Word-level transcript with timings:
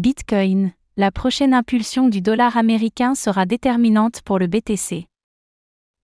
Bitcoin, 0.00 0.72
la 0.96 1.10
prochaine 1.10 1.52
impulsion 1.52 2.08
du 2.08 2.22
dollar 2.22 2.56
américain 2.56 3.14
sera 3.14 3.44
déterminante 3.44 4.22
pour 4.22 4.38
le 4.38 4.46
BTC. 4.46 5.06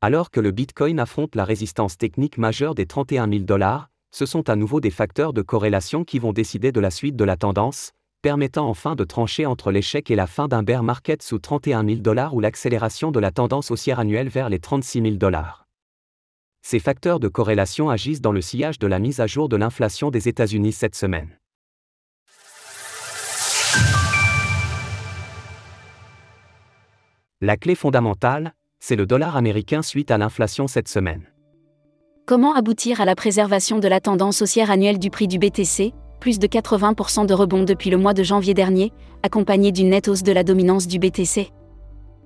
Alors 0.03 0.30
que 0.30 0.38
le 0.38 0.50
Bitcoin 0.50 1.00
affronte 1.00 1.34
la 1.34 1.46
résistance 1.46 1.96
technique 1.96 2.37
majeure 2.37 2.74
des 2.74 2.85
31 2.85 3.27
000 3.27 3.45
dollars, 3.45 3.88
ce 4.14 4.27
sont 4.27 4.51
à 4.51 4.54
nouveau 4.54 4.82
des 4.82 4.90
facteurs 4.90 5.32
de 5.32 5.40
corrélation 5.40 6.04
qui 6.04 6.19
vont 6.19 6.35
décider 6.35 6.72
de 6.72 6.80
la 6.80 6.90
suite 6.90 7.17
de 7.17 7.24
la 7.24 7.38
tendance, 7.38 7.93
permettant 8.21 8.69
enfin 8.69 8.96
de 8.96 9.04
trancher 9.04 9.46
entre 9.46 9.72
l'échec 9.72 10.11
et 10.11 10.15
la 10.15 10.27
fin 10.27 10.47
d'un 10.47 10.63
bear 10.63 10.83
market 10.83 11.23
sous 11.23 11.39
31 11.39 11.83
000 11.83 12.01
dollars 12.01 12.35
ou 12.35 12.41
l'accélération 12.41 13.11
de 13.11 13.19
la 13.19 13.31
tendance 13.31 13.71
haussière 13.71 13.99
annuelle 13.99 14.29
vers 14.29 14.51
les 14.51 14.59
36 14.59 15.01
000 15.01 15.15
dollars. 15.15 15.67
Ces 16.61 16.81
facteurs 16.81 17.19
de 17.19 17.29
corrélation 17.29 17.89
agissent 17.89 18.21
dans 18.21 18.33
le 18.33 18.43
sillage 18.43 18.79
de 18.79 18.89
la 18.89 18.99
mise 18.99 19.21
à 19.21 19.27
jour 19.27 19.49
de 19.49 19.57
l'inflation 19.57 20.11
des 20.11 20.29
États-Unis 20.29 20.73
cette 20.73 20.97
semaine. 20.97 21.39
La 27.43 27.58
clé 27.58 27.75
fondamentale, 27.75 28.54
c'est 28.79 28.96
le 28.96 29.04
dollar 29.04 29.36
américain 29.36 29.82
suite 29.82 30.11
à 30.11 30.17
l'inflation 30.17 30.68
cette 30.68 30.89
semaine. 30.89 31.21
Comment 32.25 32.55
aboutir 32.55 33.03
à 33.03 33.05
la 33.05 33.14
préservation 33.14 33.78
de 33.78 33.86
la 33.86 34.00
tendance 34.00 34.41
haussière 34.41 34.70
annuelle 34.70 34.98
du 34.98 35.11
prix 35.11 35.28
du 35.28 35.39
BTC, 35.39 35.92
plus 36.19 36.39
de 36.39 36.47
80% 36.47 37.27
de 37.27 37.34
rebond 37.34 37.64
depuis 37.64 37.91
le 37.91 37.98
mois 37.98 38.14
de 38.14 38.22
janvier 38.22 38.55
dernier, 38.55 38.91
accompagné 39.22 39.70
d'une 39.70 39.91
nette 39.91 40.09
hausse 40.09 40.22
de 40.22 40.33
la 40.33 40.45
dominance 40.45 40.86
du 40.86 40.98
BTC 40.98 41.50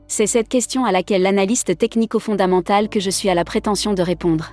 C'est 0.07 0.29
cette 0.29 0.49
question 0.49 0.85
à 0.85 0.93
laquelle 0.93 1.23
l'analyste 1.23 1.77
technico-fondamental 1.77 2.89
que 2.89 3.01
je 3.01 3.11
suis 3.11 3.29
à 3.29 3.35
la 3.35 3.45
prétention 3.45 3.95
de 3.95 4.03
répondre. 4.03 4.53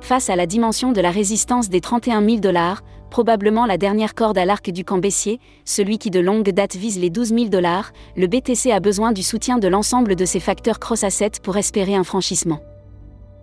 Face 0.00 0.30
à 0.30 0.36
la 0.36 0.46
dimension 0.46 0.92
de 0.92 1.00
la 1.00 1.10
résistance 1.10 1.68
des 1.68 1.80
31 1.80 2.24
000 2.24 2.38
dollars, 2.38 2.82
probablement 3.14 3.64
la 3.64 3.78
dernière 3.78 4.16
corde 4.16 4.36
à 4.38 4.44
l'arc 4.44 4.72
du 4.72 4.84
camp 4.84 4.98
baissier, 4.98 5.38
celui 5.64 5.98
qui 5.98 6.10
de 6.10 6.18
longue 6.18 6.50
date 6.50 6.74
vise 6.74 6.98
les 6.98 7.10
12 7.10 7.28
000 7.28 7.44
dollars, 7.44 7.92
le 8.16 8.26
BTC 8.26 8.72
a 8.72 8.80
besoin 8.80 9.12
du 9.12 9.22
soutien 9.22 9.58
de 9.58 9.68
l'ensemble 9.68 10.16
de 10.16 10.24
ses 10.24 10.40
facteurs 10.40 10.80
cross-asset 10.80 11.30
pour 11.40 11.56
espérer 11.56 11.94
un 11.94 12.02
franchissement. 12.02 12.58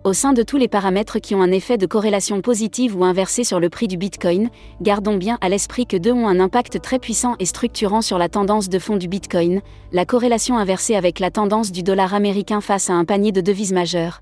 Au 0.04 0.12
sein 0.12 0.34
de 0.34 0.42
tous 0.42 0.58
les 0.58 0.68
paramètres 0.68 1.20
qui 1.20 1.34
ont 1.34 1.40
un 1.40 1.50
effet 1.50 1.78
de 1.78 1.86
corrélation 1.86 2.42
positive 2.42 2.94
ou 2.98 3.02
inversée 3.02 3.44
sur 3.44 3.60
le 3.60 3.70
prix 3.70 3.88
du 3.88 3.96
Bitcoin, 3.96 4.50
gardons 4.82 5.16
bien 5.16 5.38
à 5.40 5.48
l'esprit 5.48 5.86
que 5.86 5.96
deux 5.96 6.12
ont 6.12 6.28
un 6.28 6.38
impact 6.38 6.82
très 6.82 6.98
puissant 6.98 7.34
et 7.38 7.46
structurant 7.46 8.02
sur 8.02 8.18
la 8.18 8.28
tendance 8.28 8.68
de 8.68 8.78
fond 8.78 8.96
du 8.96 9.08
Bitcoin, 9.08 9.62
la 9.90 10.04
corrélation 10.04 10.58
inversée 10.58 10.96
avec 10.96 11.18
la 11.18 11.30
tendance 11.30 11.72
du 11.72 11.82
dollar 11.82 12.12
américain 12.12 12.60
face 12.60 12.90
à 12.90 12.92
un 12.92 13.06
panier 13.06 13.32
de 13.32 13.40
devises 13.40 13.72
majeures. 13.72 14.20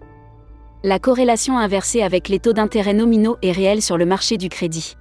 La 0.84 1.00
corrélation 1.00 1.58
inversée 1.58 2.02
avec 2.02 2.28
les 2.28 2.38
taux 2.38 2.52
d'intérêt 2.52 2.94
nominaux 2.94 3.36
et 3.42 3.50
réels 3.50 3.82
sur 3.82 3.98
le 3.98 4.06
marché 4.06 4.36
du 4.36 4.48
crédit. 4.48 4.94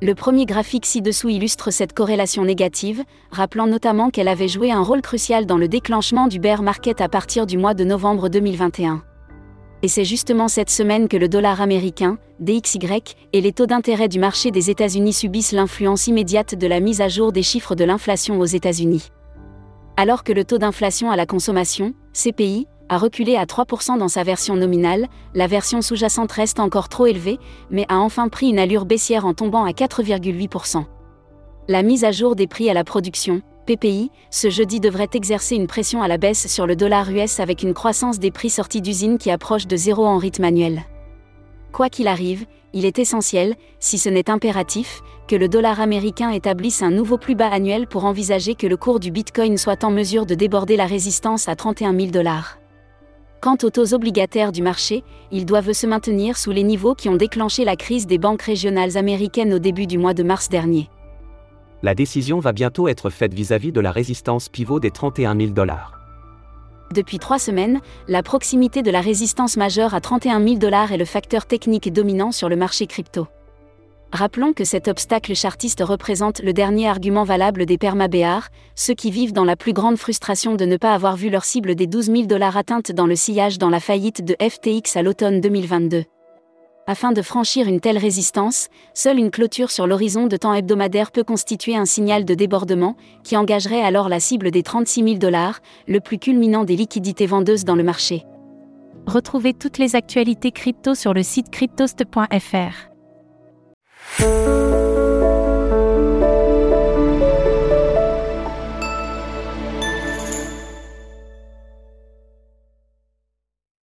Le 0.00 0.14
premier 0.14 0.46
graphique 0.46 0.86
ci-dessous 0.86 1.28
illustre 1.28 1.72
cette 1.72 1.92
corrélation 1.92 2.44
négative, 2.44 3.02
rappelant 3.32 3.66
notamment 3.66 4.10
qu'elle 4.10 4.28
avait 4.28 4.46
joué 4.46 4.70
un 4.70 4.80
rôle 4.80 5.02
crucial 5.02 5.44
dans 5.44 5.58
le 5.58 5.66
déclenchement 5.66 6.28
du 6.28 6.38
bear 6.38 6.62
market 6.62 7.00
à 7.00 7.08
partir 7.08 7.46
du 7.46 7.58
mois 7.58 7.74
de 7.74 7.82
novembre 7.82 8.28
2021. 8.28 9.02
Et 9.82 9.88
c'est 9.88 10.04
justement 10.04 10.46
cette 10.46 10.70
semaine 10.70 11.08
que 11.08 11.16
le 11.16 11.28
dollar 11.28 11.60
américain, 11.60 12.18
DXY, 12.38 12.78
et 13.32 13.40
les 13.40 13.52
taux 13.52 13.66
d'intérêt 13.66 14.06
du 14.06 14.20
marché 14.20 14.52
des 14.52 14.70
États-Unis 14.70 15.12
subissent 15.12 15.50
l'influence 15.50 16.06
immédiate 16.06 16.54
de 16.54 16.66
la 16.68 16.78
mise 16.78 17.00
à 17.00 17.08
jour 17.08 17.32
des 17.32 17.42
chiffres 17.42 17.74
de 17.74 17.84
l'inflation 17.84 18.38
aux 18.38 18.44
États-Unis. 18.44 19.08
Alors 19.96 20.22
que 20.22 20.32
le 20.32 20.44
taux 20.44 20.58
d'inflation 20.58 21.10
à 21.10 21.16
la 21.16 21.26
consommation, 21.26 21.92
CPI, 22.12 22.68
a 22.88 22.98
reculé 22.98 23.36
à 23.36 23.44
3% 23.44 23.98
dans 23.98 24.08
sa 24.08 24.22
version 24.22 24.56
nominale, 24.56 25.06
la 25.34 25.46
version 25.46 25.82
sous-jacente 25.82 26.32
reste 26.32 26.60
encore 26.60 26.88
trop 26.88 27.06
élevée, 27.06 27.38
mais 27.70 27.86
a 27.88 27.98
enfin 27.98 28.28
pris 28.28 28.48
une 28.48 28.58
allure 28.58 28.86
baissière 28.86 29.26
en 29.26 29.34
tombant 29.34 29.64
à 29.64 29.70
4,8%. 29.70 30.84
La 31.68 31.82
mise 31.82 32.04
à 32.04 32.12
jour 32.12 32.34
des 32.34 32.46
prix 32.46 32.70
à 32.70 32.74
la 32.74 32.84
production, 32.84 33.42
PPI, 33.66 34.10
ce 34.30 34.48
jeudi 34.48 34.80
devrait 34.80 35.10
exercer 35.12 35.54
une 35.54 35.66
pression 35.66 36.02
à 36.02 36.08
la 36.08 36.16
baisse 36.16 36.46
sur 36.46 36.66
le 36.66 36.74
dollar 36.74 37.10
US 37.10 37.40
avec 37.40 37.62
une 37.62 37.74
croissance 37.74 38.18
des 38.18 38.30
prix 38.30 38.48
sortis 38.48 38.80
d'usine 38.80 39.18
qui 39.18 39.30
approche 39.30 39.66
de 39.66 39.76
zéro 39.76 40.06
en 40.06 40.16
rythme 40.16 40.44
annuel. 40.44 40.84
Quoi 41.70 41.90
qu'il 41.90 42.08
arrive, 42.08 42.46
il 42.72 42.86
est 42.86 42.98
essentiel, 42.98 43.56
si 43.78 43.98
ce 43.98 44.08
n'est 44.08 44.30
impératif, 44.30 45.02
que 45.26 45.36
le 45.36 45.48
dollar 45.48 45.80
américain 45.80 46.30
établisse 46.30 46.82
un 46.82 46.90
nouveau 46.90 47.18
plus 47.18 47.34
bas 47.34 47.48
annuel 47.48 47.86
pour 47.86 48.06
envisager 48.06 48.54
que 48.54 48.66
le 48.66 48.78
cours 48.78 49.00
du 49.00 49.10
Bitcoin 49.10 49.58
soit 49.58 49.84
en 49.84 49.90
mesure 49.90 50.24
de 50.24 50.34
déborder 50.34 50.76
la 50.76 50.86
résistance 50.86 51.48
à 51.48 51.54
31 51.54 51.94
000 51.94 52.10
dollars. 52.10 52.58
Quant 53.40 53.56
aux 53.62 53.70
taux 53.70 53.94
obligataires 53.94 54.52
du 54.52 54.62
marché, 54.62 55.04
ils 55.30 55.46
doivent 55.46 55.72
se 55.72 55.86
maintenir 55.86 56.36
sous 56.36 56.50
les 56.50 56.64
niveaux 56.64 56.94
qui 56.94 57.08
ont 57.08 57.16
déclenché 57.16 57.64
la 57.64 57.76
crise 57.76 58.06
des 58.06 58.18
banques 58.18 58.42
régionales 58.42 58.96
américaines 58.96 59.54
au 59.54 59.58
début 59.58 59.86
du 59.86 59.98
mois 59.98 60.14
de 60.14 60.22
mars 60.22 60.48
dernier 60.48 60.88
la 61.82 61.94
décision 61.94 62.40
va 62.40 62.52
bientôt 62.52 62.88
être 62.88 63.10
faite 63.10 63.34
vis-à-vis 63.34 63.72
de 63.72 63.80
la 63.80 63.92
résistance 63.92 64.48
pivot 64.48 64.80
des 64.80 64.90
31 64.90 65.36
000 65.36 65.50
dollars. 65.50 65.92
Depuis 66.92 67.18
trois 67.18 67.38
semaines, 67.38 67.80
la 68.08 68.22
proximité 68.22 68.82
de 68.82 68.90
la 68.90 69.00
résistance 69.00 69.56
majeure 69.56 69.94
à 69.94 70.00
31 70.00 70.42
000 70.42 70.56
dollars 70.56 70.90
est 70.90 70.96
le 70.96 71.04
facteur 71.04 71.46
technique 71.46 71.92
dominant 71.92 72.32
sur 72.32 72.48
le 72.48 72.56
marché 72.56 72.86
crypto. 72.86 73.26
Rappelons 74.12 74.54
que 74.54 74.64
cet 74.64 74.88
obstacle 74.88 75.34
chartiste 75.34 75.82
représente 75.82 76.40
le 76.42 76.52
dernier 76.52 76.88
argument 76.88 77.24
valable 77.24 77.66
des 77.66 77.76
permabéars, 77.76 78.48
ceux 78.74 78.94
qui 78.94 79.10
vivent 79.10 79.34
dans 79.34 79.44
la 79.44 79.56
plus 79.56 79.74
grande 79.74 79.98
frustration 79.98 80.54
de 80.54 80.64
ne 80.64 80.76
pas 80.76 80.94
avoir 80.94 81.16
vu 81.16 81.28
leur 81.28 81.44
cible 81.44 81.74
des 81.74 81.86
12 81.86 82.06
000 82.06 82.22
dollars 82.22 82.56
atteinte 82.56 82.90
dans 82.90 83.06
le 83.06 83.16
sillage 83.16 83.58
dans 83.58 83.70
la 83.70 83.80
faillite 83.80 84.24
de 84.24 84.34
FTX 84.40 84.96
à 84.96 85.02
l'automne 85.02 85.40
2022 85.40 86.04
afin 86.88 87.12
de 87.12 87.20
franchir 87.20 87.68
une 87.68 87.80
telle 87.80 87.98
résistance, 87.98 88.68
seule 88.94 89.18
une 89.18 89.30
clôture 89.30 89.70
sur 89.70 89.86
l'horizon 89.86 90.26
de 90.26 90.38
temps 90.38 90.54
hebdomadaire 90.54 91.12
peut 91.12 91.22
constituer 91.22 91.76
un 91.76 91.84
signal 91.84 92.24
de 92.24 92.32
débordement, 92.32 92.96
qui 93.24 93.36
engagerait 93.36 93.82
alors 93.82 94.08
la 94.08 94.20
cible 94.20 94.50
des 94.50 94.62
36 94.62 95.04
000 95.04 95.16
dollars, 95.16 95.60
le 95.86 96.00
plus 96.00 96.18
culminant 96.18 96.64
des 96.64 96.76
liquidités 96.76 97.26
vendeuses 97.26 97.66
dans 97.66 97.76
le 97.76 97.82
marché. 97.82 98.24
Retrouvez 99.06 99.52
toutes 99.52 99.76
les 99.76 99.96
actualités 99.96 100.50
crypto 100.50 100.94
sur 100.94 101.12
le 101.12 101.22
site 101.22 101.50
cryptost.fr. 101.50 102.87
Música 104.18 104.87